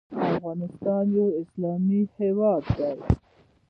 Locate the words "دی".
2.77-2.93